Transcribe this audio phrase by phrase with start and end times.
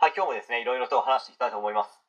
[0.00, 2.00] はい、今日もですね、いろいろと話していきたいと思います。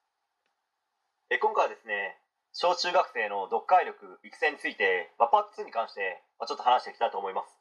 [1.28, 2.24] え今回はですね、
[2.56, 7.52] 小中学生の読解力育成について、まあ、パート2に関して、まあ、ちょっと話していきたいと思います。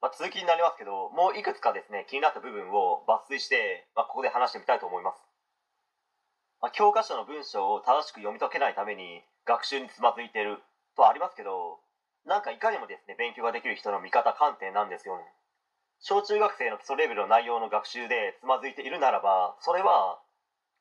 [0.00, 5.20] まあ、続きになりますけど、もういくつかですね、気になった部分を抜粋して、まあ、ここで話してみたいと思います。
[6.64, 10.56] ま、教科書の文章を正しく読み解けないために学習につまずいてる
[10.96, 11.84] とはありますけど、
[12.24, 15.28] なんかいかにもですね、勉強ができる人の見方、観点なんですよね。
[16.00, 20.20] 小中学生の基礎レベルの内容の学習でつまずいているならばそれは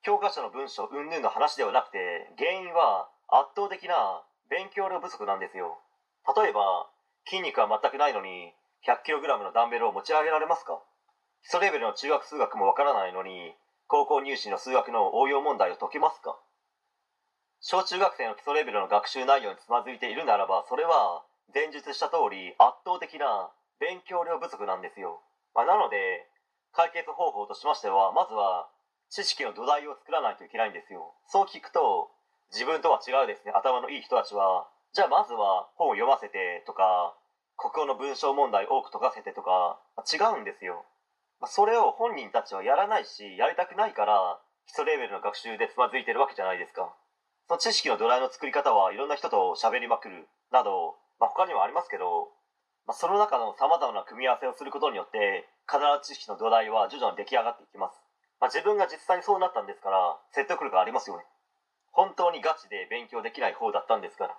[0.04, 5.80] 教科書の文章云々の話ではなくて原因は圧倒的な勉強量不足なんですよ。
[6.36, 6.90] 例えば
[7.26, 8.52] 筋肉は全くないのに
[8.84, 10.80] 100kg のダンベルを持ち上げられますか？
[11.44, 13.56] 基礎レベルの中学数学もわからないのに
[13.88, 16.36] 高校入試の数学の応用問題を解けますか？
[17.62, 21.24] 小中学生の基礎レベルの学習内容につまずいているならばそれは
[21.56, 23.52] 前述した通り圧倒的な
[23.84, 25.20] 勉強量不足なんですよ、
[25.52, 26.24] まあ、なので
[26.72, 28.72] 解決方法としましてはまずは
[29.12, 31.14] 知識の土台を作らないといけないんですよ。
[31.28, 32.10] そう聞くと
[32.50, 33.54] 自分とは違うですね。
[33.54, 37.14] 頭のいい人たちはじゃあまずは本を読ませてとか
[37.58, 40.86] 国語の文章問題多く解かせてとか、まあ、違うんですよ、
[41.40, 46.90] まあ、それを本人たちはやらないしやりたくないから基礎レベルの学習でつまずいてるわけじゃないですか。
[47.46, 52.32] その知識の土台の作り方はいろんな人と喋りまくるなど、まあ、他にもありますけど
[52.88, 57.96] まあ、その中のさまざまな組み合わせをすることによって必ず知識の土台は徐々に出来上がっていきます、
[58.44, 61.24] まあ、自分が実際にそうなったんですから説得力ありますよね。
[61.94, 64.36] 本当にガチで勉強できない方だったんですから。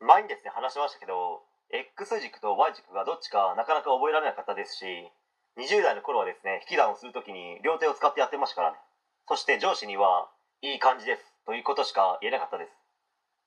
[0.00, 4.84] 前にですね話しましたけど X 軸と Y 軸がどっちかなかなか覚えられなかったですし
[5.58, 8.78] 20代の頃はですね引き算をする時に両手を使ってやってましたからね。
[9.28, 10.28] そして上司には
[10.62, 12.70] いい感じですということしか言えなかったです、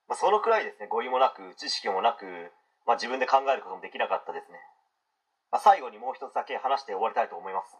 [0.08, 2.52] まあ、そのくらいですね語彙もなく知識もなく
[2.88, 4.56] まあ、自分で考えることもできなかったですね、
[5.52, 7.76] まあ、最後にもう一つだけ話して終わりたいと思います。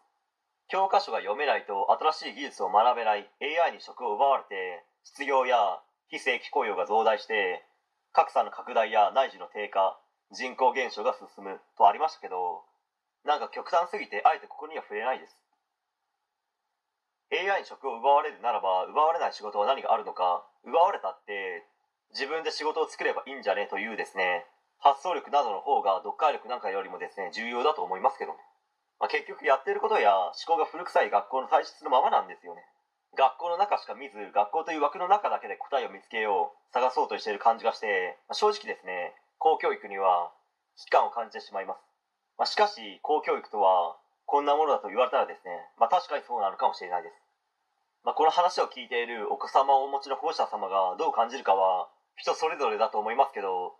[0.68, 5.80] 教科書が読めないと新しい技術を学べない AI に職を奪われて失業や
[6.12, 7.64] 非正規雇用が増大して
[8.12, 9.96] 格差の拡大や内需の低下
[10.36, 12.68] 人口減少が進むとありましたけど
[13.24, 15.40] なんか極端すぎてあえてここには触れないです。
[17.32, 21.64] AI に職を奪われるならば奪われない仕事は何があるのか奪われたって
[22.12, 24.44] 自分で仕事を作ればいいんじゃねというですね
[24.78, 28.38] 発想力などの方が読解力なんかよりもですね重要だと思いますけどね、
[29.00, 32.62] まあ、結局やってることや思考が古臭い学校の体質のままなんですよね。
[33.16, 40.30] 学校の中しか見ず学校という枠の中だけで答えを見つけよう探そうとしている感じがして、まあ、正直ですね公教育には
[40.76, 41.80] 危機感を感じてしまいます、
[42.36, 43.96] まあ、しかし公教育とは
[44.26, 45.50] こんなものだと言われたらですね、
[45.80, 47.16] まあ、確かにそうなのかもしれないです、
[48.04, 53.74] まあ、この話を聞いているお子様をお持ちの保護者様がどう感じるかは人それぞれだと思いますけど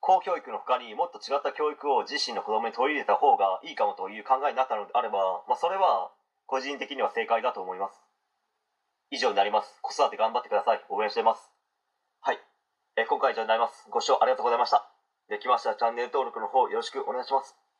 [0.00, 6.10] 公教育の他にもっと違った教育を自身の子供に取り入れた方がいいかもという考えになったのであれば、まあ、それは
[6.46, 8.00] 個人的には正解だと思います。
[9.10, 9.78] 以上になります。
[9.82, 10.80] 子育て頑張ってください。
[10.88, 11.52] 応援しています。
[12.20, 12.38] はい。
[12.96, 13.86] え今回以上になります。
[13.90, 14.90] ご視聴ありがとうございました。
[15.28, 17.59] できましたらチャンネル登録の方よろしくお願いします。